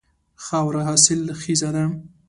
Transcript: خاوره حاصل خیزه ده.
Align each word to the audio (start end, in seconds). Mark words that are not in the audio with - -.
خاوره 0.45 0.81
حاصل 0.87 1.33
خیزه 1.33 1.69
ده. 1.75 1.83